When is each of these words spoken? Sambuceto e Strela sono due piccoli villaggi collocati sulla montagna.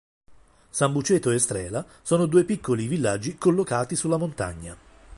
Sambuceto 0.71 1.29
e 1.29 1.37
Strela 1.37 1.85
sono 2.01 2.25
due 2.25 2.43
piccoli 2.43 2.87
villaggi 2.87 3.37
collocati 3.37 3.95
sulla 3.95 4.17
montagna. 4.17 4.75